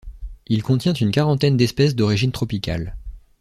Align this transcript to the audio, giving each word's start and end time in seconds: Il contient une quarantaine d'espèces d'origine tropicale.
Il 0.47 0.63
contient 0.63 0.93
une 0.95 1.11
quarantaine 1.11 1.57
d'espèces 1.57 1.93
d'origine 1.93 2.31
tropicale. 2.31 2.97